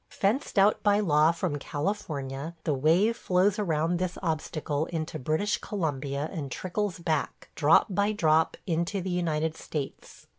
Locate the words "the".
2.63-2.73, 8.99-9.11